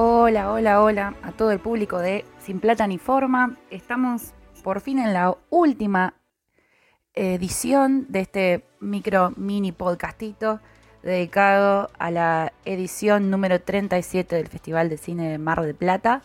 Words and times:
Hola, 0.00 0.52
hola, 0.52 0.80
hola 0.80 1.14
a 1.22 1.32
todo 1.32 1.50
el 1.50 1.58
público 1.58 1.98
de 1.98 2.24
Sin 2.38 2.60
Plata 2.60 2.86
ni 2.86 2.98
Forma. 2.98 3.56
Estamos 3.68 4.32
por 4.62 4.80
fin 4.80 5.00
en 5.00 5.12
la 5.12 5.36
última 5.50 6.14
edición 7.14 8.06
de 8.08 8.20
este 8.20 8.64
micro 8.78 9.32
mini 9.36 9.72
podcastito 9.72 10.60
dedicado 11.02 11.90
a 11.98 12.12
la 12.12 12.52
edición 12.64 13.28
número 13.28 13.60
37 13.60 14.36
del 14.36 14.46
Festival 14.46 14.88
de 14.88 14.98
Cine 14.98 15.30
de 15.30 15.38
Mar 15.38 15.62
del 15.62 15.74
Plata, 15.74 16.22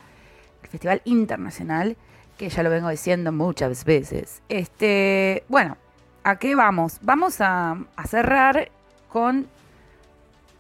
el 0.62 0.70
Festival 0.70 1.02
Internacional, 1.04 1.98
que 2.38 2.50
ya 2.50 2.62
lo 2.62 2.70
vengo 2.70 2.90
diciendo 2.90 3.32
muchas 3.32 3.86
veces. 3.86 4.44
Este, 4.50 5.46
bueno, 5.48 5.78
¿a 6.24 6.38
qué 6.38 6.54
vamos? 6.54 7.00
Vamos 7.02 7.42
a, 7.42 7.76
a 7.96 8.06
cerrar 8.06 8.70
con 9.10 9.48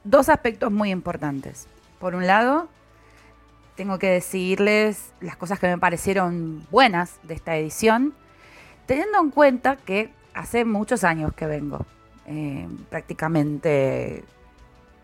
dos 0.04 0.30
aspectos 0.30 0.72
muy 0.72 0.90
importantes. 0.90 1.68
Por 2.00 2.16
un 2.16 2.26
lado, 2.26 2.70
tengo 3.76 3.98
que 4.00 4.10
decirles 4.10 5.12
las 5.20 5.36
cosas 5.36 5.60
que 5.60 5.68
me 5.68 5.78
parecieron 5.78 6.66
buenas 6.70 7.20
de 7.24 7.34
esta 7.34 7.56
edición, 7.56 8.14
teniendo 8.86 9.20
en 9.20 9.32
cuenta 9.32 9.78
que 9.78 10.12
hace 10.34 10.66
muchos 10.66 11.04
años 11.04 11.34
que 11.34 11.48
vengo. 11.48 11.86
Eh, 12.28 12.68
prácticamente 12.90 14.24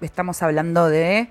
estamos 0.02 0.42
hablando 0.44 0.88
de... 0.88 1.30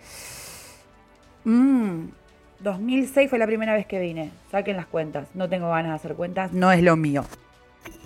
2006 1.44 3.26
mm, 3.26 3.30
fue 3.30 3.38
la 3.38 3.46
primera 3.46 3.74
vez 3.74 3.86
que 3.86 4.00
vine. 4.00 4.32
Saquen 4.50 4.76
las 4.76 4.86
cuentas. 4.86 5.28
No 5.34 5.48
tengo 5.48 5.70
ganas 5.70 5.92
de 5.92 5.96
hacer 5.96 6.14
cuentas. 6.14 6.52
No 6.52 6.72
es 6.72 6.82
lo 6.82 6.96
mío. 6.96 7.24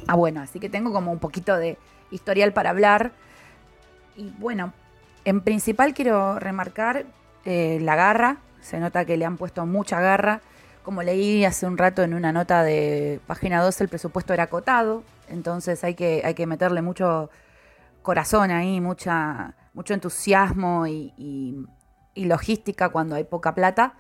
Ah, 0.06 0.14
bueno, 0.14 0.41
así 0.41 0.60
que 0.60 0.69
tengo 0.69 0.92
como 0.92 1.10
un 1.10 1.19
poquito 1.19 1.56
de 1.56 1.78
historial 2.10 2.53
para 2.53 2.70
hablar. 2.70 3.12
Y 4.16 4.30
bueno, 4.38 4.72
en 5.25 5.41
principal 5.41 5.94
quiero 5.94 6.38
remarcar 6.38 7.06
eh, 7.44 7.78
la 7.80 7.97
garra 7.97 8.38
se 8.62 8.78
nota 8.78 9.05
que 9.05 9.16
le 9.16 9.27
han 9.27 9.36
puesto 9.36 9.66
mucha 9.66 10.00
garra. 10.00 10.41
Como 10.82 11.02
leí 11.02 11.44
hace 11.44 11.66
un 11.66 11.77
rato 11.77 12.02
en 12.02 12.14
una 12.14 12.32
nota 12.32 12.62
de 12.62 13.20
página 13.27 13.62
12, 13.62 13.84
el 13.84 13.91
presupuesto 13.91 14.32
era 14.32 14.44
acotado, 14.44 15.04
entonces 15.28 15.84
hay 15.84 15.94
que, 15.94 16.22
hay 16.24 16.34
que 16.34 16.46
meterle 16.46 16.82
mucho 16.82 17.30
corazón 18.02 18.50
ahí, 18.50 18.80
mucha, 18.80 19.54
mucho 19.74 19.94
entusiasmo 19.94 20.86
y, 20.86 21.66
logística 22.14 22.88
cuando 22.88 23.14
hay 23.14 23.24
poca 23.24 23.54
plata. 23.54 23.94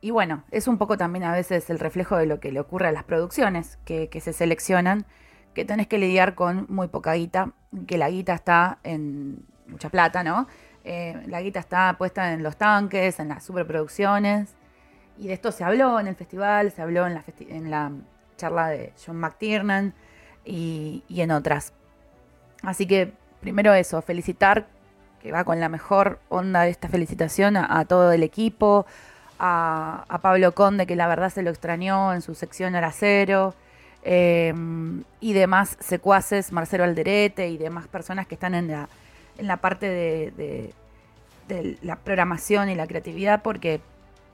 Y 0.00 0.10
bueno, 0.10 0.44
es 0.50 0.68
un 0.68 0.78
poco 0.78 0.96
también 0.96 1.24
a 1.24 1.32
veces 1.32 1.70
el 1.70 1.78
reflejo 1.78 2.16
de 2.16 2.26
lo 2.26 2.38
que 2.38 2.52
le 2.52 2.60
ocurre 2.60 2.88
a 2.88 2.92
las 2.92 3.04
producciones 3.04 3.78
que, 3.84 4.08
que 4.08 4.20
se 4.20 4.32
seleccionan, 4.32 5.06
que 5.54 5.64
tenés 5.64 5.86
que 5.86 5.98
lidiar 5.98 6.34
con 6.34 6.66
muy 6.68 6.88
poca 6.88 7.14
guita, 7.14 7.52
que 7.86 7.98
la 7.98 8.10
guita 8.10 8.34
está 8.34 8.78
en 8.84 9.46
mucha 9.66 9.88
plata, 9.88 10.22
¿no? 10.22 10.46
Eh, 10.88 11.20
la 11.26 11.42
guita 11.42 11.58
está 11.58 11.96
puesta 11.98 12.32
en 12.32 12.44
los 12.44 12.56
tanques, 12.56 13.18
en 13.18 13.28
las 13.28 13.42
superproducciones. 13.42 14.54
Y 15.18 15.26
de 15.26 15.32
esto 15.32 15.50
se 15.50 15.64
habló 15.64 15.98
en 15.98 16.06
el 16.06 16.14
festival, 16.14 16.70
se 16.70 16.80
habló 16.80 17.08
en 17.08 17.70
la, 17.70 17.90
charla 18.36 18.68
de 18.68 18.92
John 19.04 19.16
McTiernan 19.16 19.94
y, 20.44 21.02
en 21.08 21.32
otras. 21.32 21.72
Así 22.62 22.86
que 22.86 23.12
primero 23.40 23.74
eso, 23.74 24.00
felicitar, 24.00 24.68
que 25.20 25.32
va 25.32 25.42
con 25.42 25.58
la 25.58 25.68
mejor 25.68 26.20
onda 26.28 26.62
de 26.62 26.70
esta 26.70 26.88
felicitación 26.88 27.56
a, 27.56 27.84
todo 27.86 28.12
el 28.12 28.22
equipo, 28.22 28.86
a, 29.40 30.18
Pablo 30.22 30.52
Conde, 30.52 30.86
que 30.86 30.94
la 30.94 31.08
verdad 31.08 31.30
se 31.30 31.42
lo 31.42 31.50
extrañó 31.50 32.14
en 32.14 32.22
su 32.22 32.36
sección 32.36 32.76
Hora 32.76 32.92
Cero, 32.92 33.54
eh, 34.04 34.54
y 35.18 35.32
demás 35.32 35.76
secuaces, 35.80 36.52
Marcelo 36.52 36.84
Alderete 36.84 37.48
y 37.48 37.56
demás 37.56 37.88
personas 37.88 38.28
que 38.28 38.36
están 38.36 38.54
en 38.54 38.68
la 38.68 38.88
en 39.38 39.46
la 39.46 39.58
parte 39.58 39.88
de, 39.88 40.72
la 41.82 41.96
programación 41.96 42.68
y 42.68 42.74
la 42.74 42.86
creatividad, 42.86 43.42
porque 43.42 43.80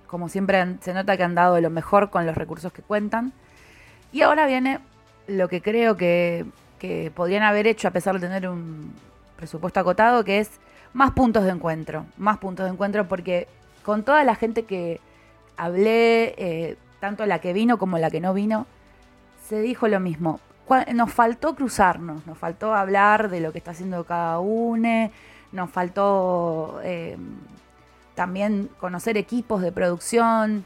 como 0.06 0.28
siempre 0.28 0.76
se 0.80 0.94
nota 0.94 1.16
que 1.16 1.22
han 1.22 1.34
dado 1.34 1.60
lo 1.60 1.70
mejor 1.70 2.10
con 2.10 2.26
los 2.26 2.36
recursos 2.36 2.72
que 2.72 2.82
cuentan. 2.82 3.32
Y 4.12 4.22
ahora 4.22 4.46
viene 4.46 4.80
lo 5.26 5.48
que 5.48 5.60
creo 5.60 5.96
que, 5.96 6.46
podrían 7.14 7.44
haber 7.44 7.66
hecho 7.68 7.86
a 7.86 7.92
pesar 7.92 8.14
de 8.14 8.26
tener 8.26 8.48
un 8.48 8.92
presupuesto 9.36 9.78
acotado, 9.80 10.24
que 10.24 10.40
es 10.40 10.50
más 10.92 11.12
puntos 11.12 11.44
de 11.44 11.50
encuentro, 11.50 12.06
más 12.16 12.38
puntos 12.38 12.66
de 12.66 12.72
encuentro, 12.72 13.06
porque 13.06 13.46
con 13.84 14.02
toda 14.02 14.24
la 14.24 14.34
gente 14.34 14.64
que 14.64 15.00
hablé, 15.56 16.34
eh, 16.38 16.76
tanto 16.98 17.24
la 17.26 17.38
que 17.38 17.52
vino 17.52 17.78
como 17.78 17.98
la 17.98 18.10
que 18.10 18.20
no 18.20 18.34
vino, 18.34 18.66
se 19.48 19.60
dijo 19.60 19.86
lo 19.86 20.00
mismo 20.00 20.40
nos 20.94 21.12
faltó 21.12 21.54
cruzarnos, 21.54 22.26
nos 22.26 22.38
faltó 22.38 22.74
hablar 22.74 23.30
de 23.30 23.40
lo 23.40 23.52
que 23.52 23.58
está 23.58 23.72
haciendo 23.72 24.04
cada 24.04 24.38
uno, 24.40 25.10
nos 25.52 25.70
faltó 25.70 26.80
eh, 26.82 27.16
también 28.14 28.70
conocer 28.78 29.16
equipos 29.16 29.62
de 29.62 29.72
producción 29.72 30.64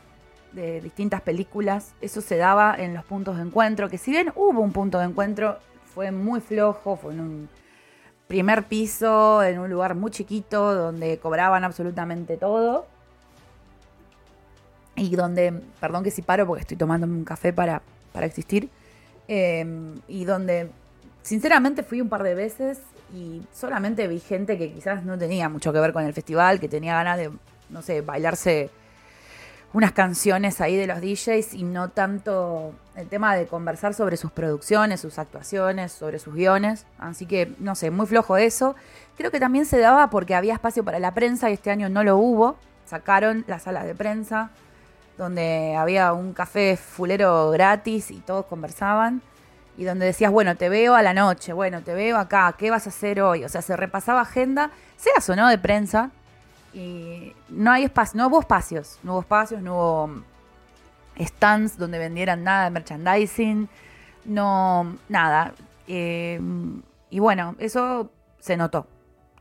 de 0.53 0.81
distintas 0.81 1.21
películas. 1.23 1.95
Eso 2.01 2.21
se 2.21 2.37
daba 2.37 2.75
en 2.79 2.95
los 2.95 3.05
puntos 3.05 3.37
de 3.37 3.43
encuentro, 3.43 3.89
que 3.89 3.99
si 3.99 4.11
bien 4.11 4.33
hubo 4.35 4.61
un 4.61 4.73
punto 4.73 4.99
de 4.99 5.07
encuentro, 5.07 5.59
fue 5.95 6.13
muy 6.13 6.41
flojo, 6.41 6.97
fue 6.97 7.15
en 7.15 7.21
un 7.21 7.49
primer 8.27 8.65
piso, 8.65 9.43
en 9.43 9.59
un 9.59 9.71
lugar 9.71 9.95
muy 9.95 10.11
chiquito, 10.11 10.75
donde 10.75 11.19
cobraban 11.19 11.65
absolutamente 11.65 12.37
todo. 12.37 12.87
Y 14.95 15.15
donde, 15.15 15.53
perdón 15.81 16.05
que 16.05 16.11
si 16.11 16.23
paro 16.23 16.47
porque 16.47 16.63
estoy 16.63 16.77
tomándome 16.77 17.15
un 17.15 17.25
café 17.25 17.53
para, 17.53 17.83
para 18.13 18.27
existir 18.27 18.71
Em, 19.29 20.01
y 20.07 20.25
donde 20.25 20.71
sinceramente 21.23 21.83
fui 21.83 22.01
un 22.01 22.09
par 22.09 22.23
de 22.23 22.35
veces 22.35 22.79
y 23.13 23.43
solamente 23.53 24.07
vi 24.07 24.21
gente 24.21 24.57
que 24.57 24.73
quizás 24.73 25.05
no 25.05 25.19
tenía 25.19 25.49
mucho 25.49 25.73
que 25.73 25.81
ver 25.81 25.93
con 25.93 26.05
el 26.05 26.13
festival, 26.13 26.61
que 26.61 26.69
tenía 26.69 26.95
ganas 26.95 27.19
de, 27.19 27.31
no 27.71 27.83
sé, 27.83 28.03
bailarse 28.03 28.71
unas 29.73 29.93
canciones 29.93 30.61
ahí 30.61 30.77
de 30.77 30.87
los 30.87 31.01
DJs 31.01 31.55
y 31.55 31.65
no 31.65 31.91
tanto 31.91 32.73
el 32.95 33.09
tema 33.09 33.35
de 33.35 33.47
conversar 33.47 33.95
sobre 33.95 34.17
sus 34.17 34.31
producciones, 34.31 35.01
sus 35.01 35.19
actuaciones, 35.19 35.93
sobre 35.93 36.19
sus 36.19 36.35
guiones. 36.35 36.87
Así 36.99 37.27
que, 37.27 37.53
no 37.59 37.75
sé, 37.75 37.91
muy 37.91 38.07
flojo 38.07 38.37
eso. 38.37 38.77
Creo 39.17 39.31
que 39.31 39.41
también 39.41 39.67
se 39.67 39.79
daba 39.79 40.09
porque 40.09 40.35
había 40.35 40.55
espacio 40.55 40.85
para 40.85 40.99
la 40.99 41.13
prensa 41.15 41.51
y 41.51 41.55
este 41.55 41.71
año 41.71 41.89
no 41.89 42.05
lo 42.05 42.17
hubo. 42.17 42.57
Sacaron 42.87 43.45
las 43.49 43.65
salas 43.65 43.85
de 43.85 43.95
prensa 43.95 44.51
donde 45.17 45.75
había 45.77 46.13
un 46.13 46.33
café 46.33 46.77
fulero 46.77 47.51
gratis 47.51 48.11
y 48.11 48.21
todos 48.21 48.47
conversaban. 48.47 49.23
Y 49.79 49.85
donde 49.85 50.07
decías, 50.07 50.33
bueno, 50.33 50.57
te 50.57 50.69
veo 50.69 50.95
a 50.95 51.03
la 51.03 51.13
noche, 51.13 51.53
bueno, 51.53 51.83
te 51.83 51.95
veo 51.95 52.17
acá, 52.17 52.55
¿qué 52.57 52.71
vas 52.71 52.87
a 52.87 52.91
hacer 52.91 53.21
hoy? 53.21 53.45
O 53.45 53.49
sea, 53.49 53.61
se 53.61 53.77
repasaba 53.77 54.23
agenda, 54.23 54.71
sea 54.97 55.15
o 55.33 55.37
no 55.37 55.49
de 55.49 55.59
prensa. 55.59 56.11
Y 56.73 57.35
no 57.49 57.71
hay 57.71 57.85
espacio, 57.85 58.19
no 58.19 58.29
hubo 58.29 58.41
espacios, 58.41 58.99
no 59.03 59.13
hubo 59.13 59.21
espacios, 59.21 59.63
no 59.63 59.75
hubo 59.75 60.23
stands 61.19 61.79
donde 61.79 61.99
vendieran 61.99 62.45
nada 62.45 62.65
de 62.65 62.71
merchandising, 62.71 63.69
no, 64.25 64.97
nada. 65.09 65.53
Eh, 65.87 66.41
y 67.11 67.19
bueno, 67.19 67.55
eso 67.59 68.11
se 68.41 68.57
notó. 68.57 68.87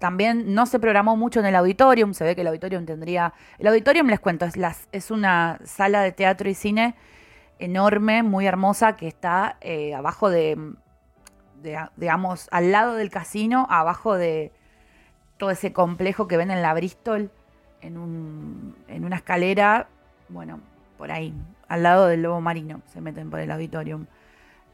También 0.05 0.53
no 0.53 0.67
se 0.67 0.77
programó 0.77 1.17
mucho 1.17 1.39
en 1.39 1.47
el 1.47 1.55
auditorium, 1.55 2.13
se 2.13 2.23
ve 2.23 2.35
que 2.35 2.41
el 2.41 2.47
auditorium 2.47 2.85
tendría... 2.85 3.33
El 3.57 3.65
auditorium, 3.65 4.05
les 4.05 4.19
cuento, 4.19 4.45
es, 4.45 4.55
las, 4.55 4.87
es 4.91 5.09
una 5.09 5.59
sala 5.63 6.03
de 6.03 6.11
teatro 6.11 6.47
y 6.47 6.53
cine 6.53 6.93
enorme, 7.57 8.21
muy 8.21 8.45
hermosa, 8.45 8.97
que 8.97 9.07
está 9.07 9.57
eh, 9.61 9.95
abajo 9.95 10.29
de, 10.29 10.75
digamos, 11.95 12.47
al 12.51 12.71
lado 12.71 12.93
del 12.93 13.09
casino, 13.09 13.65
abajo 13.67 14.13
de 14.13 14.51
todo 15.37 15.49
ese 15.49 15.73
complejo 15.73 16.27
que 16.27 16.37
ven 16.37 16.51
en 16.51 16.61
la 16.61 16.75
Bristol, 16.75 17.31
en, 17.81 17.97
un, 17.97 18.75
en 18.87 19.05
una 19.05 19.15
escalera, 19.15 19.87
bueno, 20.29 20.59
por 20.99 21.11
ahí, 21.11 21.33
al 21.67 21.81
lado 21.81 22.05
del 22.05 22.21
lobo 22.21 22.41
marino, 22.41 22.83
se 22.93 23.01
meten 23.01 23.31
por 23.31 23.39
el 23.39 23.49
auditorium. 23.49 24.05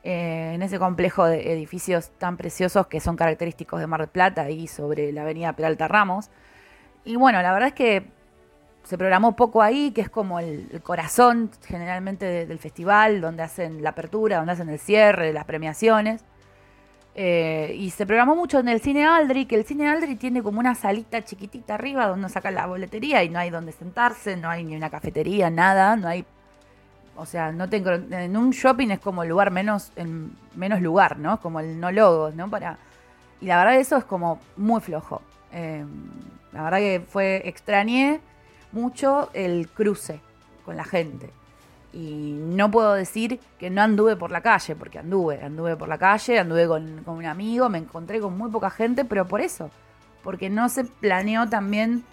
Eh, 0.04 0.54
en 0.56 0.64
ese 0.64 0.80
complejo 0.80 1.26
de 1.26 1.54
edificios 1.54 2.10
tan 2.18 2.36
preciosos 2.36 2.88
que 2.88 3.00
son 3.00 3.16
característicos 3.16 3.80
de 3.80 3.86
Mar 3.86 4.00
del 4.00 4.10
Plata 4.10 4.50
y 4.50 4.68
sobre 4.68 5.12
la 5.12 5.22
avenida 5.22 5.54
Peralta 5.54 5.88
Ramos. 5.88 6.32
Y 7.06 7.18
bueno, 7.18 7.42
la 7.42 7.54
verdad 7.54 7.68
es 7.68 7.76
que 7.76 8.08
se 8.84 8.98
programó 8.98 9.36
poco 9.36 9.62
ahí, 9.62 9.92
que 9.92 10.02
es 10.02 10.10
como 10.10 10.40
el, 10.40 10.82
corazón 10.82 11.52
generalmente 11.68 12.48
del 12.48 12.58
festival, 12.58 13.22
donde 13.22 13.44
hacen 13.44 13.84
la 13.84 13.92
apertura, 13.92 14.38
donde 14.38 14.54
hacen 14.54 14.70
el 14.70 14.80
cierre, 14.80 15.34
las 15.34 15.46
premiaciones. 15.46 16.26
Eh, 17.14 17.76
y 17.78 17.92
se 17.92 18.06
programó 18.08 18.36
mucho 18.36 18.60
en 18.60 18.70
el 18.70 18.82
cine 18.82 19.06
Aldri, 19.06 19.46
que 19.46 19.56
el 19.56 19.66
cine 19.66 19.88
Aldri 19.88 20.16
tiene 20.16 20.42
como 20.42 20.60
una 20.60 20.74
salita 20.74 21.24
chiquitita 21.24 21.76
arriba 21.76 22.08
donde 22.08 22.30
sacan 22.30 22.56
la 22.56 22.66
boletería 22.66 23.24
y 23.24 23.30
no 23.30 23.38
hay 23.38 23.52
donde 23.52 23.72
sentarse, 23.72 24.36
no 24.36 24.50
hay 24.50 24.64
ni 24.64 24.76
una 24.76 24.90
cafetería, 24.90 25.50
nada, 25.52 25.96
no 25.96 26.08
hay 26.08 26.26
o 27.22 27.26
sea, 27.28 27.52
no 27.52 27.70
tengo, 27.70 27.92
en 27.92 28.36
un 28.36 28.50
shopping 28.50 28.90
es 28.90 29.00
como 29.00 29.22
el 29.22 29.30
lugar 29.30 29.52
menos, 29.52 29.92
menos 30.56 30.82
lugar, 30.82 31.20
¿no? 31.20 31.40
Como 31.40 31.60
el 31.60 31.80
no 31.80 31.92
logo, 31.92 32.32
¿no? 32.32 32.50
Para, 32.50 32.80
y 33.40 33.46
la 33.46 33.58
verdad 33.60 33.76
eso 33.76 33.96
es 33.98 34.06
como 34.06 34.40
muy 34.58 34.82
flojo. 34.82 35.22
Em, 35.52 35.88
la 36.52 36.64
verdad 36.64 36.80
que 36.80 37.06
fue, 37.08 37.44
extrañé 37.46 38.22
mucho 38.72 39.30
el 39.34 39.70
cruce 39.70 40.20
con 40.66 40.76
la 40.76 40.84
gente. 40.84 41.30
Y 41.94 42.40
no 42.40 42.72
puedo 42.72 42.94
decir 42.94 43.40
que 43.60 43.70
no 43.70 43.84
anduve 43.84 44.16
por 44.16 44.32
la 44.32 44.42
calle, 44.42 44.76
porque 44.76 44.98
anduve, 44.98 45.44
anduve 45.44 45.76
por 45.76 45.90
la 45.90 46.00
calle, 46.00 46.40
anduve 46.40 46.68
con, 46.68 47.04
con 47.04 47.18
un 47.18 47.26
amigo, 47.28 47.70
me 47.70 47.78
encontré 47.78 48.20
con 48.20 48.36
muy 48.36 48.50
poca 48.50 48.72
gente, 48.72 49.06
pero 49.06 49.28
por 49.28 49.42
eso, 49.42 49.70
porque 50.24 50.50
no 50.50 50.70
se 50.70 50.86
planeó 50.86 51.48
también 51.48 52.04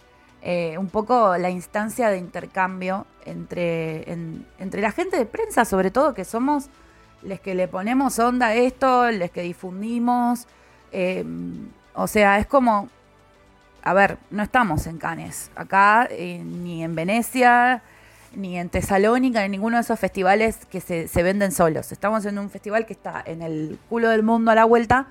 eh, 0.43 0.79
un 0.79 0.89
poco 0.89 1.37
la 1.37 1.51
instancia 1.51 2.11
de 2.11 2.19
intercambio 2.19 3.07
entre, 3.25 4.11
entre 4.59 4.81
la 4.81 4.93
gente 4.93 5.17
de 5.17 5.27
prensa, 5.27 5.65
sobre 5.65 5.91
todo, 5.91 6.15
que 6.15 6.25
somos 6.25 6.69
los 7.23 7.41
que 7.41 7.55
le 7.55 7.67
ponemos 7.67 8.19
onda 8.19 8.49
a 8.49 8.55
esto, 8.55 9.11
los 9.11 9.31
que 9.31 9.43
difundimos. 9.43 10.47
Eh, 10.93 11.25
o 11.95 12.07
sea, 12.07 12.39
es 12.39 12.47
como, 12.47 12.89
a 13.83 13.93
ver, 13.93 14.19
no 14.31 14.43
estamos 14.43 14.87
en 14.87 14.99
Cannes, 14.99 15.51
acá, 15.57 16.07
eh, 16.11 16.41
ni 16.45 16.85
en 16.85 16.95
Venecia, 16.95 17.83
ni 18.35 18.59
en 18.59 18.69
Tesalónica, 18.69 19.41
ni 19.41 19.47
en 19.47 19.51
ninguno 19.51 19.77
de 19.77 19.83
esos 19.83 19.99
festivales 19.99 20.65
que 20.67 20.81
se, 20.81 21.09
se 21.09 21.23
venden 21.25 21.51
solos. 21.51 21.91
Estamos 21.91 22.25
en 22.27 22.39
un 22.39 22.51
festival 22.51 22.87
que 22.87 22.93
está 22.93 23.23
en 23.27 23.43
el 23.43 23.79
culo 23.89 24.11
del 24.11 24.23
mundo 24.23 24.53
a 24.53 24.55
la 24.55 24.65
vuelta 24.65 25.09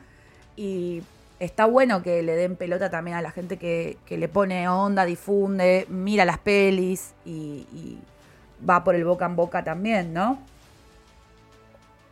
y 0.56 1.03
está 1.39 1.65
bueno 1.65 2.01
que 2.01 2.23
le 2.23 2.35
den 2.35 2.55
pelota 2.55 2.89
también 2.89 3.17
a 3.17 3.21
la 3.21 3.31
gente 3.31 3.57
que, 3.57 3.97
le 4.09 4.27
pone 4.27 4.67
onda, 4.67 5.05
difunde, 5.05 5.85
mira 5.89 6.25
las 6.25 6.39
pelis 6.39 7.13
y, 7.25 7.97
va 8.67 8.83
por 8.83 8.95
el 8.95 9.05
boca 9.05 9.25
en 9.25 9.35
boca 9.35 9.63
también, 9.63 10.13
¿no? 10.13 10.39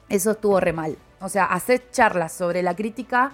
Eso 0.10 0.32
estuvo 0.32 0.60
re 0.60 0.74
mal. 0.74 0.96
O 1.20 1.28
sea, 1.28 1.46
haces 1.46 1.90
charlas 1.92 2.34
sobre 2.34 2.62
la 2.62 2.76
crítica, 2.76 3.32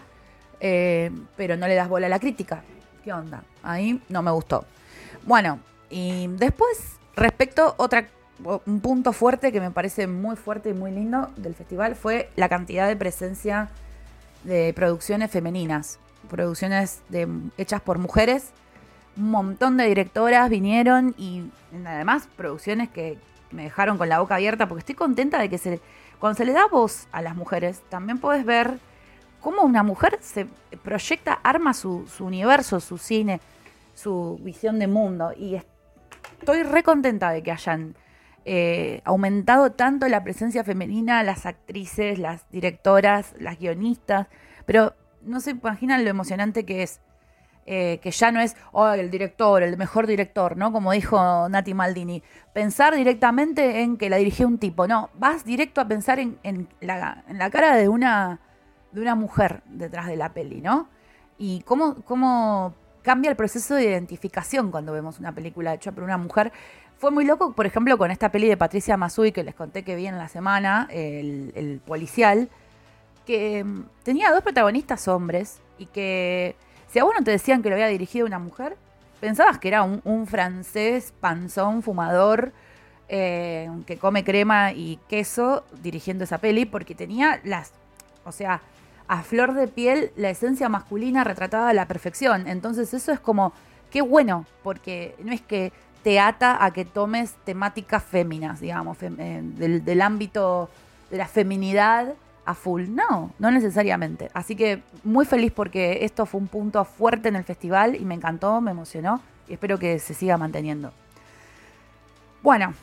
eh, 0.62 1.12
pero 1.36 1.58
no 1.58 1.68
le 1.68 1.76
das 1.76 1.90
bola 1.90 2.08
a 2.08 2.10
la 2.10 2.20
crítica. 2.20 2.64
¿Qué 3.04 3.12
onda? 3.12 3.44
Ahí 3.64 4.02
no 4.08 4.22
me 4.22 4.32
gustó. 4.32 4.64
Bueno, 5.24 5.60
y 5.90 6.28
después, 6.28 6.96
respecto 7.16 7.76
otra 7.78 8.08
un 8.66 8.80
punto 8.80 9.14
fuerte 9.14 9.52
que 9.52 9.60
me 9.60 9.72
parece 9.72 10.08
muy 10.08 10.36
fuerte 10.36 10.70
y 10.70 10.74
muy 10.74 10.92
lindo 10.92 11.30
del 11.36 11.54
festival 11.54 11.96
fue 11.96 12.30
la 12.36 12.50
cantidad 12.50 12.88
de 12.88 12.96
presencia 12.96 13.70
de 14.44 14.74
producciones 14.74 15.32
femeninas, 15.32 16.00
producciones 16.30 17.02
hechas 17.58 17.82
por 17.82 17.98
mujeres. 17.98 18.52
Un 19.18 19.32
montón 19.32 19.78
de 19.78 19.86
directoras 19.86 20.50
vinieron 20.50 21.14
y 21.18 21.44
además 21.86 22.28
producciones 22.38 22.90
que 22.90 23.18
me 23.52 23.64
dejaron 23.64 23.98
con 23.98 24.10
la 24.10 24.20
boca 24.20 24.36
abierta 24.36 24.68
porque 24.68 24.80
estoy 24.80 24.96
contenta 24.96 25.40
de 25.40 25.50
que 25.50 25.58
se, 25.58 25.82
cuando 26.20 26.38
se 26.38 26.46
le 26.46 26.54
da 26.54 26.68
voz 26.68 27.08
a 27.12 27.22
las 27.22 27.36
mujeres, 27.36 27.82
también 27.90 28.20
puedes 28.20 28.46
ver 28.46 28.80
cómo 29.42 29.64
una 29.64 29.84
mujer 29.84 30.18
se 30.22 30.48
proyecta, 30.84 31.34
arma 31.44 31.74
su, 31.74 32.08
su 32.08 32.26
universo, 32.26 32.80
su 32.80 32.98
cine, 32.98 33.42
su 33.94 34.40
visión 34.42 34.80
de 34.80 34.88
mundo. 34.88 35.34
Y 35.36 35.60
estoy 36.40 36.64
re 36.64 36.84
contenta 36.84 37.32
de 37.32 37.44
que 37.44 37.52
hayan 37.52 37.96
eh, 38.44 39.02
aumentado 39.06 39.72
tanto 39.74 40.08
la 40.08 40.24
presencia 40.24 40.64
femenina, 40.64 41.22
las 41.24 41.46
actrices, 41.46 42.18
las 42.18 42.50
directoras, 42.50 43.36
las 43.40 43.60
guionistas, 43.60 44.28
pero 44.66 44.96
no 45.22 45.40
se 45.40 45.52
imaginan 45.52 46.04
lo 46.04 46.10
emocionante 46.10 46.66
que 46.66 46.84
es. 46.84 47.02
Eh, 47.68 48.00
que 48.02 48.10
ya 48.10 48.32
no 48.32 48.42
es 48.42 48.58
oh, 48.72 48.90
el 48.90 49.12
director, 49.12 49.62
el 49.62 49.78
mejor 49.78 50.08
director, 50.08 50.58
¿no? 50.58 50.72
Como 50.72 50.92
dijo 50.94 51.48
Nati 51.48 51.76
Maldini. 51.76 52.24
Pensar 52.54 52.96
directamente 52.96 53.84
en 53.84 53.98
que 53.98 54.10
la 54.10 54.18
dirigió 54.18 54.48
un 54.48 54.58
tipo. 54.58 54.88
No, 54.88 55.12
vas 55.14 55.46
directo 55.46 55.80
a 55.80 55.88
pensar 55.88 56.18
en, 56.20 56.40
la, 56.82 57.24
en 57.28 57.38
la, 57.38 57.50
cara 57.52 57.76
de 57.76 57.88
una, 57.88 58.40
de 58.92 59.02
una 59.02 59.14
mujer 59.14 59.62
detrás 59.68 60.08
de 60.08 60.16
la 60.16 60.34
peli, 60.34 60.60
¿no? 60.60 60.90
Y 61.38 61.62
cómo, 61.62 62.02
cómo 62.04 62.74
cambia 63.04 63.30
el 63.30 63.38
proceso 63.38 63.76
de 63.76 63.86
identificación 63.86 64.72
cuando 64.72 64.94
vemos 64.94 65.20
una 65.20 65.34
película 65.34 65.74
hecha 65.74 65.92
por 65.92 66.04
una 66.04 66.18
mujer 66.18 66.52
fue 67.02 67.10
muy 67.10 67.26
loco, 67.26 67.54
por 67.54 67.66
ejemplo, 67.66 67.98
con 67.98 68.12
esta 68.12 68.30
peli 68.30 68.48
de 68.48 68.58
Patricia 68.58 68.96
Masui 68.96 69.32
que 69.32 69.44
les 69.44 69.56
conté 69.56 69.82
que 69.82 69.96
vi 69.96 70.06
en 70.06 70.20
la 70.20 70.28
semana, 70.28 70.88
el, 70.92 71.82
policial, 71.84 72.48
que 73.26 73.64
mm, 73.64 73.86
tenía 74.04 74.32
dos 74.32 74.44
protagonistas 74.44 75.08
hombres 75.08 75.62
y 75.80 75.88
que 75.88 76.56
si 76.92 77.00
a 77.00 77.04
vos 77.04 77.16
no 77.18 77.24
te 77.24 77.32
decían 77.32 77.64
que 77.64 77.70
lo 77.70 77.76
había 77.76 77.88
dirigido 77.88 78.28
una 78.28 78.38
mujer, 78.38 78.78
pensabas 79.20 79.58
que 79.58 79.70
era 79.70 79.82
un, 79.82 80.28
francés 80.28 81.12
panzón, 81.20 81.82
fumador, 81.82 82.52
eh, 83.10 83.68
que 83.88 83.98
come 83.98 84.24
crema 84.24 84.72
y 84.72 85.00
queso 85.10 85.64
dirigiendo 85.82 86.26
esa 86.26 86.38
peli, 86.38 86.66
porque 86.66 86.94
tenía 86.94 87.42
las, 87.44 87.72
o 88.26 88.32
sea, 88.32 88.62
a 89.08 89.24
flor 89.24 89.56
de 89.56 89.68
piel 89.68 90.12
la 90.18 90.30
esencia 90.30 90.70
masculina 90.70 91.24
retratada 91.24 91.70
a 91.70 91.74
la 91.74 91.88
perfección. 91.88 92.48
Entonces 92.48 92.94
eso 92.94 93.12
es 93.12 93.20
como, 93.20 93.54
qué 93.90 94.04
bueno, 94.04 94.46
porque 94.62 95.16
no 95.24 95.34
es 95.34 95.42
que 95.42 95.74
te 96.04 96.20
ata 96.20 96.64
a 96.64 96.72
que 96.72 96.86
tomes 96.86 97.34
temáticas 97.46 98.04
féminas, 98.04 98.60
digamos, 98.60 98.98
eh, 99.02 99.42
del, 99.44 100.02
ámbito 100.02 100.70
de 101.10 101.18
la 101.18 101.28
feminidad 101.28 102.14
a 102.46 102.54
full. 102.56 102.86
No, 102.90 103.32
no 103.40 103.52
necesariamente. 103.52 104.30
Así 104.34 104.56
que 104.56 104.82
muy 105.04 105.26
feliz 105.26 105.52
porque 105.52 106.04
esto 106.04 106.26
fue 106.26 106.42
un 106.42 106.48
punto 106.48 106.84
fuerte 106.86 107.30
en 107.30 107.36
el 107.36 107.44
festival 107.44 107.96
y 107.96 108.06
me 108.06 108.16
encantó, 108.16 108.62
me 108.62 108.72
emocionó 108.72 109.22
y 109.48 109.54
espero 109.54 109.78
que 109.78 110.00
se 110.00 110.14
siga 110.14 110.38
manteniendo. 110.38 110.92
Bueno, 112.42 112.74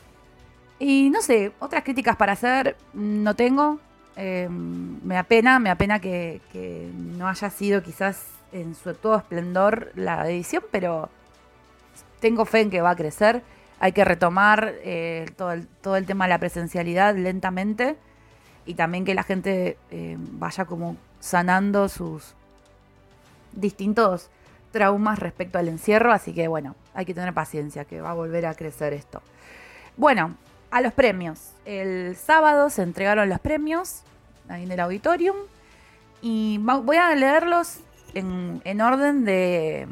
y 0.79 1.09
no 1.09 1.21
sé, 1.21 1.51
otras 1.59 1.83
críticas 1.83 2.15
para 2.15 2.33
hacer 2.33 2.77
no 2.93 3.35
tengo. 3.35 3.79
Em, 4.15 4.99
me 5.03 5.17
apena, 5.17 5.59
me 5.59 5.69
apena 5.69 5.99
que, 5.99 6.41
que 6.51 6.89
no 7.17 7.27
haya 7.27 7.49
sido 7.49 7.83
quizás 7.83 8.25
en 8.51 8.75
su 8.75 8.93
todo 8.93 9.17
esplendor 9.17 9.91
la 9.95 10.29
edición, 10.29 10.63
pero 10.71 11.09
tengo 12.19 12.45
fe 12.45 12.61
en 12.61 12.69
que 12.69 12.81
va 12.81 12.91
a 12.91 12.95
crecer. 12.95 13.41
Hay 13.79 13.93
que 13.93 14.03
retomar 14.03 14.73
eh, 14.83 15.25
todo, 15.37 15.53
el, 15.95 16.05
tema 16.05 16.25
de 16.25 16.29
la 16.29 16.37
presencialidad 16.37 17.15
lentamente 17.15 17.95
y 18.65 18.73
también 18.73 19.05
que 19.05 19.15
la 19.15 19.23
gente 19.23 19.77
eh, 19.89 20.17
vaya 20.19 20.65
como 20.65 20.97
sanando 21.19 21.87
sus 21.87 22.35
distintos 23.53 24.29
traumas 24.71 25.17
respecto 25.19 25.57
al 25.57 25.69
encierro. 25.69 26.11
Así 26.11 26.33
que 26.33 26.47
bueno, 26.47 26.75
hay 26.93 27.05
que 27.05 27.13
tener 27.13 27.33
paciencia, 27.33 27.85
que 27.85 28.01
va 28.01 28.11
a 28.11 28.13
volver 28.13 28.45
a 28.45 28.53
crecer 28.53 28.93
esto. 28.93 29.21
Bueno, 29.95 30.35
a 30.71 30.81
los 30.81 30.93
premios. 30.93 31.51
El 31.65 32.15
sábado 32.15 32.69
se 32.69 32.83
entregaron 32.83 33.29
los 33.29 33.39
premios 33.39 34.01
ahí 34.49 34.63
en 34.63 34.71
el 34.71 34.79
auditorium 34.79 35.37
y 36.21 36.57
voy 36.59 36.97
a 36.97 37.15
leerlos 37.15 37.79
en 38.13 38.81
orden 38.81 39.23
de, 39.23 39.87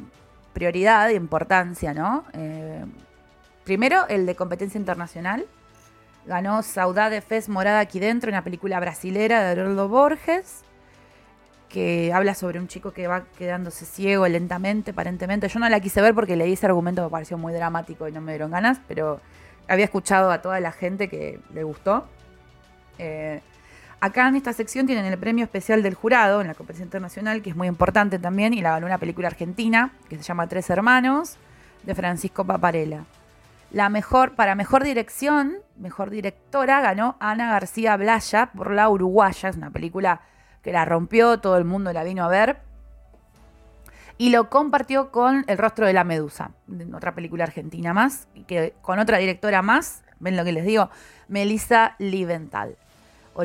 prioridad, 0.58 1.08
de 1.08 1.14
importancia, 1.14 1.94
¿no? 1.94 2.26
Eh, 2.34 2.84
primero, 3.64 4.08
el 4.08 4.26
de 4.26 4.36
competencia 4.36 4.80
internacional. 4.80 5.46
Ganó 6.26 6.64
Saudade 6.64 7.22
Fez 7.22 7.48
Morada 7.48 7.80
aquí 7.80 8.00
dentro, 8.00 8.30
una 8.30 8.44
película 8.44 8.80
brasilera 8.80 9.44
de 9.44 9.64
Roldo 9.64 9.88
Borges, 9.88 10.64
que 11.70 12.12
habla 12.12 12.34
sobre 12.34 12.58
un 12.60 12.68
chico 12.68 12.92
que 12.92 13.06
va 13.06 13.26
quedándose 13.38 13.86
ciego 13.86 14.28
lentamente, 14.28 14.92
aparentemente. 14.92 15.48
Yo 15.48 15.60
no 15.60 15.70
la 15.70 15.80
quise 15.80 16.02
ver 16.02 16.16
porque 16.16 16.36
leí 16.36 16.54
ese 16.54 16.66
argumento, 16.66 17.04
me 17.04 17.10
pareció 17.12 17.38
muy 17.38 17.54
dramático 17.54 18.08
y 18.08 18.12
no 18.12 18.20
me 18.20 18.32
dieron 18.32 18.50
ganas, 18.50 18.80
pero 18.88 19.22
había 19.68 19.86
escuchado 19.86 20.32
a 20.32 20.42
toda 20.42 20.60
la 20.60 20.72
gente 20.72 21.08
que 21.08 21.40
le 21.54 21.64
gustó. 21.64 22.08
Eh, 22.98 23.42
Acá 24.00 24.28
en 24.28 24.36
esta 24.36 24.54
sección 24.54 24.86
tienen 24.86 25.06
el 25.06 25.18
premio 25.18 25.44
especial 25.44 25.82
del 25.82 25.96
jurado 25.96 26.42
en 26.42 26.48
la 26.48 26.54
competencia 26.54 26.84
internacional, 26.84 27.42
que 27.42 27.50
es 27.50 27.56
muy 27.56 27.68
importante 27.68 28.20
también, 28.20 28.54
y 28.54 28.62
la 28.62 28.72
ganó 28.72 28.86
una 28.86 29.00
película 29.00 29.28
argentina 29.28 29.92
que 30.08 30.18
se 30.18 30.22
llama 30.22 30.46
Tres 30.46 30.70
Hermanos, 30.70 31.38
de 31.82 31.96
Francisco 31.96 32.46
Paparella. 32.46 33.06
La 33.72 33.90
mejor, 33.90 34.36
para 34.36 34.54
mejor 34.54 34.84
dirección, 34.84 35.56
mejor 35.78 36.12
directora, 36.12 36.80
ganó 36.80 37.16
Ana 37.20 37.50
García 37.50 37.98
Blaya 37.98 38.52
por 38.56 38.70
La 38.72 38.88
Uruguaya. 38.88 39.50
Es 39.50 39.58
una 39.58 39.72
película 39.72 40.22
que 40.62 40.72
la 40.72 40.86
rompió, 40.86 41.40
todo 41.40 41.58
el 41.58 41.66
mundo 41.66 41.92
la 41.92 42.04
vino 42.04 42.24
a 42.24 42.28
ver. 42.28 42.60
Y 44.20 44.30
lo 44.30 44.50
compartió 44.52 45.12
con 45.12 45.44
El 45.48 45.58
rostro 45.58 45.88
de 45.88 45.94
la 45.94 46.04
medusa, 46.04 46.52
otra 46.94 47.16
película 47.16 47.46
argentina 47.46 47.94
más, 47.94 48.28
que 48.46 48.76
con 48.84 49.00
otra 49.00 49.18
directora 49.18 49.64
más, 49.64 50.04
ven 50.20 50.38
lo 50.38 50.44
que 50.44 50.52
les 50.52 50.66
digo, 50.66 50.92
Melissa 51.28 51.96
Liventhal 51.98 52.78
o 53.38 53.44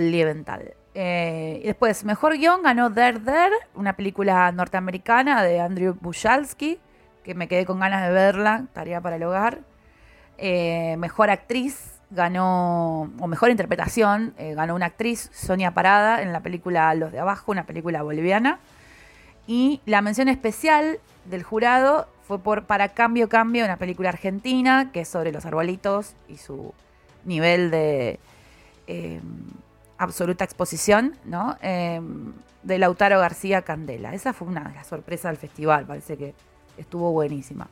Eh, 0.94 1.60
y 1.62 1.66
después, 1.66 2.04
mejor 2.04 2.36
guion 2.38 2.62
ganó 2.62 2.88
Der 2.88 3.20
Der, 3.20 3.52
una 3.74 3.92
película 3.92 4.50
norteamericana 4.50 5.42
de 5.42 5.60
Andrew 5.60 5.94
Buchalski, 6.00 6.78
que 7.22 7.34
me 7.34 7.46
quedé 7.46 7.66
con 7.66 7.78
ganas 7.78 8.02
de 8.02 8.12
verla, 8.12 8.64
tarea 8.72 9.02
para 9.02 9.16
el 9.16 9.22
hogar. 9.22 9.60
Eh, 10.38 10.96
mejor 10.98 11.28
actriz 11.28 12.00
ganó, 12.10 13.10
o 13.20 13.26
mejor 13.26 13.50
interpretación, 13.50 14.34
eh, 14.38 14.54
ganó 14.54 14.74
una 14.74 14.86
actriz, 14.86 15.30
Sonia 15.32 15.72
Parada, 15.72 16.22
en 16.22 16.32
la 16.32 16.40
película 16.40 16.94
Los 16.94 17.12
de 17.12 17.20
Abajo, 17.20 17.52
una 17.52 17.64
película 17.64 18.02
boliviana. 18.02 18.60
Y 19.46 19.82
la 19.84 20.00
mención 20.00 20.28
especial 20.28 21.00
del 21.26 21.42
jurado 21.42 22.08
fue 22.26 22.38
por 22.38 22.64
Para 22.64 22.88
Cambio 22.88 23.28
Cambio, 23.28 23.64
una 23.66 23.76
película 23.76 24.08
argentina, 24.08 24.90
que 24.90 25.00
es 25.00 25.08
sobre 25.08 25.32
los 25.32 25.44
arbolitos 25.44 26.14
y 26.28 26.38
su 26.38 26.72
nivel 27.24 27.70
de 27.70 28.18
absoluta 30.02 30.44
exposición, 30.44 31.16
¿no? 31.24 31.56
Em, 31.62 32.32
de 32.62 32.78
Lautaro 32.78 33.18
García 33.18 33.62
Candela. 33.62 34.14
Esa 34.14 34.32
fue 34.32 34.48
una 34.48 34.64
de 34.64 34.74
las 34.74 34.86
sorpresas 34.86 35.32
del 35.32 35.38
festival, 35.38 35.86
parece 35.86 36.16
que 36.16 36.34
estuvo 36.76 37.12
buenísima. 37.12 37.68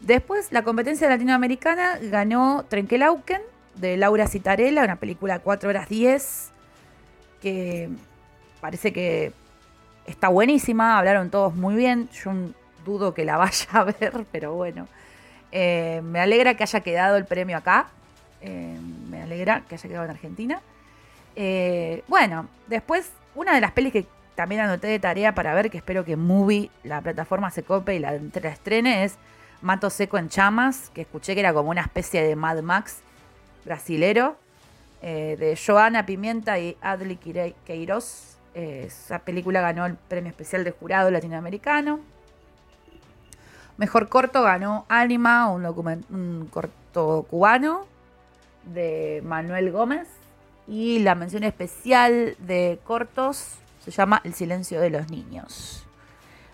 Después, 0.00 0.52
la 0.52 0.62
competencia 0.62 1.08
latinoamericana 1.08 1.98
ganó 2.02 2.64
Trenkelauken 2.68 3.42
de 3.76 3.96
Laura 3.96 4.26
Citarella, 4.26 4.84
una 4.84 4.96
película 4.96 5.38
4 5.38 5.68
horas 5.68 5.88
10, 5.88 6.50
que 7.40 7.88
parece 8.60 8.92
que 8.92 9.32
está 10.06 10.28
buenísima, 10.28 10.98
hablaron 10.98 11.30
todos 11.30 11.54
muy 11.54 11.74
bien, 11.74 12.08
yo 12.10 12.32
dudo 12.84 13.14
que 13.14 13.24
la 13.24 13.36
vaya 13.38 13.68
a 13.72 13.84
ver, 13.84 14.26
pero 14.32 14.54
bueno. 14.54 14.88
Eh, 15.52 16.00
me 16.04 16.20
alegra 16.20 16.54
que 16.54 16.62
haya 16.62 16.80
quedado 16.80 17.16
el 17.16 17.24
premio 17.24 17.56
acá. 17.56 17.88
Eh, 18.40 18.78
me 19.08 19.22
alegra 19.22 19.64
que 19.68 19.74
haya 19.74 19.88
quedado 19.88 20.04
en 20.04 20.10
Argentina. 20.10 20.60
Eh, 21.42 22.04
bueno, 22.06 22.48
después, 22.66 23.10
una 23.34 23.54
de 23.54 23.62
las 23.62 23.72
pelis 23.72 23.94
que 23.94 24.06
también 24.34 24.60
anoté 24.60 24.88
de 24.88 24.98
tarea 24.98 25.34
para 25.34 25.54
ver, 25.54 25.70
que 25.70 25.78
espero 25.78 26.04
que 26.04 26.14
Movie, 26.14 26.70
la 26.84 27.00
plataforma, 27.00 27.50
se 27.50 27.62
cope 27.62 27.94
y 27.94 27.98
la, 27.98 28.14
estrene, 28.14 29.04
es 29.04 29.14
Mato 29.62 29.88
Seco 29.88 30.18
en 30.18 30.28
Chamas, 30.28 30.90
que 30.90 31.00
escuché 31.00 31.32
que 31.32 31.40
era 31.40 31.54
como 31.54 31.70
una 31.70 31.80
especie 31.80 32.22
de 32.22 32.36
Mad 32.36 32.60
Max 32.60 32.98
brasilero, 33.64 34.36
de 35.00 35.58
Joana 35.66 36.04
Pimienta 36.04 36.58
y 36.58 36.76
Adli 36.82 37.16
Queiroz. 37.64 38.36
esa 38.52 39.20
película 39.20 39.62
ganó 39.62 39.86
el 39.86 39.94
premio 39.94 40.28
especial 40.28 40.62
de 40.62 40.72
jurado 40.72 41.10
latinoamericano. 41.10 42.00
Mejor 43.78 44.10
corto 44.10 44.42
ganó 44.42 44.84
Anima, 44.90 45.48
un, 45.48 45.64
un 45.64 46.48
corto 46.52 47.24
cubano 47.30 47.86
de 48.66 49.22
Manuel 49.24 49.72
Gómez. 49.72 50.19
Y 50.70 51.00
la 51.00 51.16
mención 51.16 51.42
especial 51.42 52.36
de 52.38 52.78
cortos 52.84 53.56
se 53.84 53.90
llama 53.90 54.20
El 54.22 54.34
silencio 54.34 54.80
de 54.80 54.88
los 54.88 55.10
niños, 55.10 55.84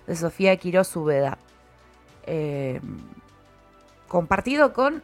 de 0.07 0.17
Sofía 0.17 0.57
Quiroz 0.57 0.97
Ubeda. 0.97 1.37
Eh, 2.25 2.81
compartido 4.09 4.73
con 4.73 5.03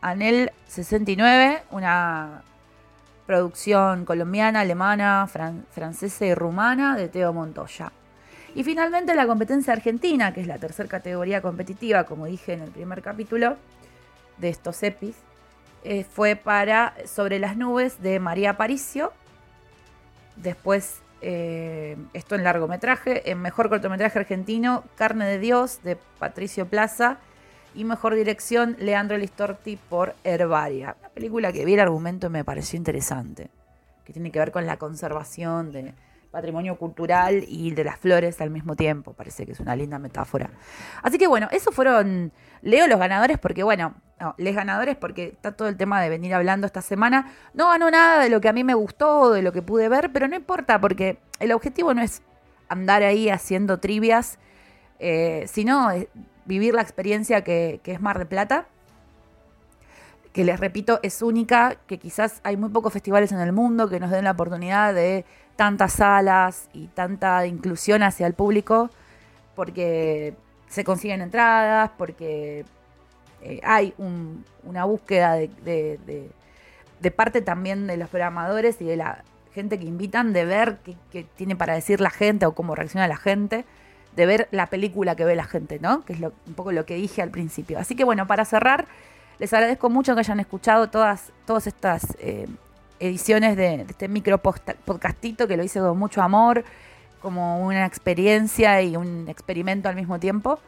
Anel 0.00 0.52
69, 0.68 1.64
una 1.72 2.44
producción 3.26 4.04
colombiana, 4.04 4.60
alemana, 4.60 5.26
francesa 5.26 6.24
y 6.24 6.32
rumana 6.32 6.96
de 6.96 7.08
Teo 7.08 7.32
Montoya. 7.32 7.90
Y 8.54 8.62
finalmente 8.62 9.16
la 9.16 9.26
competencia 9.26 9.72
argentina, 9.72 10.32
que 10.32 10.42
es 10.42 10.46
la 10.46 10.58
tercera 10.58 10.88
categoría 10.88 11.42
competitiva, 11.42 12.04
como 12.04 12.26
dije 12.26 12.52
en 12.52 12.62
el 12.62 12.70
primer 12.70 13.02
capítulo 13.02 13.56
de 14.38 14.48
estos 14.48 14.80
EPIs, 14.84 15.16
eh, 15.84 16.04
fue 16.04 16.36
para 16.36 16.94
Sobre 17.06 17.38
las 17.38 17.56
nubes 17.56 18.00
de 18.02 18.18
María 18.18 18.56
Paricio. 18.56 19.12
Después, 20.36 21.02
eh, 21.20 21.96
esto 22.12 22.34
en 22.34 22.44
largometraje, 22.44 23.30
en 23.30 23.40
mejor 23.40 23.68
cortometraje 23.68 24.18
argentino, 24.18 24.84
Carne 24.96 25.26
de 25.26 25.38
Dios 25.38 25.82
de 25.82 25.96
Patricio 26.18 26.66
Plaza. 26.66 27.18
Y 27.74 27.84
mejor 27.84 28.14
dirección, 28.14 28.76
Leandro 28.78 29.18
Listorti 29.18 29.76
por 29.76 30.14
Herbaria. 30.24 30.96
Una 31.00 31.08
película 31.10 31.52
que 31.52 31.64
vi 31.64 31.74
el 31.74 31.80
argumento 31.80 32.30
me 32.30 32.44
pareció 32.44 32.76
interesante, 32.76 33.50
que 34.04 34.12
tiene 34.12 34.30
que 34.30 34.38
ver 34.38 34.52
con 34.52 34.64
la 34.64 34.76
conservación 34.76 35.72
de, 35.72 35.92
patrimonio 36.34 36.76
cultural 36.76 37.44
y 37.46 37.70
de 37.70 37.84
las 37.84 37.96
flores 37.96 38.40
al 38.40 38.50
mismo 38.50 38.74
tiempo. 38.74 39.12
Parece 39.12 39.46
que 39.46 39.52
es 39.52 39.60
una 39.60 39.76
linda 39.76 40.00
metáfora. 40.00 40.50
Así 41.00 41.16
que 41.16 41.28
bueno, 41.28 41.48
esos 41.52 41.72
fueron, 41.72 42.32
leo 42.60 42.88
los 42.88 42.98
ganadores 42.98 43.38
porque 43.38 43.62
bueno, 43.62 43.94
no, 44.20 44.34
les 44.38 44.54
ganadores 44.54 44.96
porque 44.96 45.28
está 45.28 45.52
todo 45.52 45.68
el 45.68 45.76
tema 45.76 46.00
de 46.00 46.08
venir 46.08 46.34
hablando 46.34 46.66
esta 46.66 46.82
semana. 46.82 47.32
No 47.52 47.68
ganó 47.68 47.90
nada 47.90 48.22
de 48.22 48.30
lo 48.30 48.40
que 48.40 48.48
a 48.48 48.52
mí 48.52 48.64
me 48.64 48.74
gustó, 48.74 49.32
de 49.32 49.42
lo 49.42 49.52
que 49.52 49.62
pude 49.62 49.88
ver, 49.88 50.12
pero 50.12 50.28
no 50.28 50.36
importa 50.36 50.80
porque 50.80 51.18
el 51.40 51.52
objetivo 51.52 51.94
no 51.94 52.02
es 52.02 52.22
andar 52.68 53.02
ahí 53.02 53.28
haciendo 53.28 53.80
trivias, 53.80 54.38
eh, 54.98 55.44
sino 55.48 55.90
vivir 56.44 56.74
la 56.74 56.82
experiencia 56.82 57.42
que, 57.42 57.80
que 57.82 57.92
es 57.92 58.00
Mar 58.00 58.18
de 58.18 58.26
Plata 58.26 58.66
que 60.34 60.44
les 60.44 60.58
repito 60.58 60.98
es 61.04 61.22
única, 61.22 61.76
que 61.86 61.98
quizás 61.98 62.40
hay 62.42 62.56
muy 62.56 62.68
pocos 62.68 62.92
festivales 62.92 63.30
en 63.30 63.38
el 63.38 63.52
mundo 63.52 63.88
que 63.88 64.00
nos 64.00 64.10
den 64.10 64.24
la 64.24 64.32
oportunidad 64.32 64.92
de 64.92 65.24
tantas 65.54 65.92
salas 65.92 66.68
y 66.72 66.88
tanta 66.88 67.46
inclusión 67.46 68.02
hacia 68.02 68.26
el 68.26 68.34
público, 68.34 68.90
porque 69.54 70.34
se 70.66 70.82
consiguen 70.82 71.22
entradas, 71.22 71.92
porque 71.96 72.64
eh, 73.44 73.60
hay 73.62 73.94
una 73.98 74.84
búsqueda 74.84 75.34
de, 75.34 76.30
parte 77.14 77.42
también 77.42 77.86
de 77.86 77.98
los 77.98 78.08
programadores 78.08 78.80
y 78.80 78.84
de 78.84 78.96
la 78.96 79.22
gente 79.54 79.78
que 79.78 79.84
invitan 79.84 80.32
de 80.32 80.44
ver 80.46 80.78
qué, 81.12 81.26
tiene 81.36 81.54
para 81.54 81.74
decir 81.74 82.00
la 82.00 82.10
gente 82.10 82.46
o 82.46 82.52
cómo 82.52 82.74
reacciona 82.74 83.06
la 83.06 83.18
gente, 83.18 83.64
de 84.16 84.26
ver 84.26 84.48
la 84.50 84.66
película 84.66 85.14
que 85.14 85.24
ve 85.24 85.36
la 85.36 85.44
gente, 85.44 85.78
¿no? 85.78 86.04
Que 86.04 86.14
es 86.14 86.20
un 86.20 86.54
poco 86.54 86.72
lo 86.72 86.86
que 86.86 86.94
dije 86.94 87.20
al 87.20 87.30
principio. 87.30 87.78
Así 87.78 87.94
que 87.94 88.04
bueno, 88.04 88.26
para 88.26 88.44
cerrar, 88.44 88.86
les 89.38 89.52
agradezco 89.52 89.90
mucho 89.90 90.14
que 90.14 90.20
hayan 90.20 90.40
escuchado 90.40 90.88
todas, 90.88 91.32
todas 91.46 91.66
estas 91.66 92.16
eh, 92.20 92.46
ediciones 93.00 93.56
de, 93.56 93.82
este 93.88 94.08
micro 94.08 94.38
podcastito 94.38 95.46
que 95.46 95.56
lo 95.56 95.64
hice 95.64 95.80
con 95.80 95.98
mucho 95.98 96.22
amor, 96.22 96.64
como 97.20 97.64
una 97.64 97.84
experiencia 97.84 98.80
y 98.82 98.96
un 98.96 99.28
experimento 99.28 99.88
al 99.88 99.96
mismo 99.96 100.18
tiempo. 100.18 100.58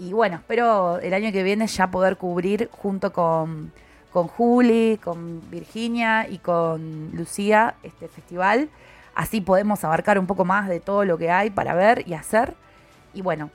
Y 0.00 0.14
bueno, 0.14 0.36
espero 0.36 0.98
el 1.00 1.12
año 1.12 1.30
que 1.30 1.42
viene 1.42 1.66
ya 1.66 1.90
poder 1.90 2.16
cubrir 2.16 2.70
junto 2.72 3.12
con, 3.12 3.70
con 4.10 4.28
Juli, 4.28 4.98
con 5.04 5.42
Virginia 5.50 6.26
y 6.26 6.38
con 6.38 7.10
Lucía 7.12 7.74
este 7.82 8.08
festival. 8.08 8.70
Así 9.14 9.42
podemos 9.42 9.84
abarcar 9.84 10.18
un 10.18 10.26
poco 10.26 10.46
más 10.46 10.70
de 10.70 10.80
todo 10.80 11.04
lo 11.04 11.18
que 11.18 11.30
hay 11.30 11.50
para 11.50 11.74
ver 11.74 12.08
y 12.08 12.14
hacer. 12.14 12.54
Y 13.12 13.20
bueno, 13.20 13.50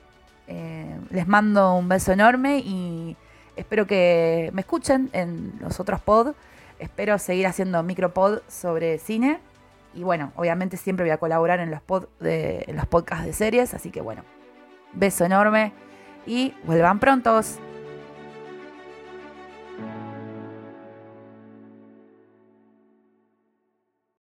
eh, 0.47 0.95
les 1.09 1.27
mando 1.27 1.73
un 1.73 1.89
beso 1.89 2.11
enorme 2.11 2.59
y 2.59 3.17
espero 3.55 3.87
que 3.87 4.51
me 4.53 4.61
escuchen 4.61 5.09
en 5.13 5.51
los 5.61 5.79
otros 5.79 5.99
pods. 5.99 6.35
Espero 6.77 7.17
seguir 7.17 7.47
haciendo 7.47 7.81
micropod 7.81 8.41
sobre 8.47 8.99
cine. 8.99 9.39
Y 9.95 10.03
bueno, 10.03 10.31
obviamente 10.35 10.77
siempre 10.77 11.05
voy 11.05 11.11
a 11.11 11.17
colaborar 11.17 11.59
en 11.59 11.71
los, 11.71 11.81
pod 11.81 12.05
de, 12.19 12.65
en 12.67 12.75
los 12.75 12.85
podcasts 12.85 13.25
de 13.25 13.33
series. 13.33 13.73
Así 13.73 13.89
que 13.89 14.01
bueno, 14.01 14.21
beso 14.93 15.25
enorme 15.25 15.73
y 16.25 16.53
vuelvan 16.63 16.99
prontos. 16.99 17.59